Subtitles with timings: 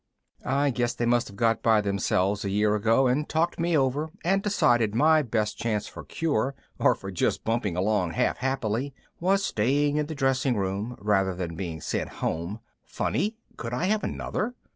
[0.47, 4.09] I guess they must have got by themselves a year ago and talked me over
[4.25, 9.45] and decided my best chance for cure or for just bumping along half happily was
[9.45, 14.55] staying in the dressing room rather than being sent home (funny, could I have another?)